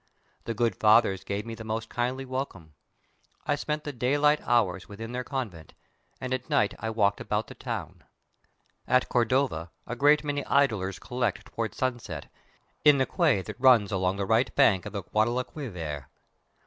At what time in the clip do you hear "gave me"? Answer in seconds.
1.23-1.53